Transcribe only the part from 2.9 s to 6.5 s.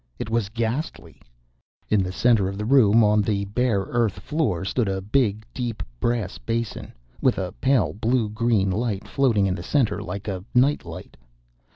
on the bare earth floor, stood a big, deep, brass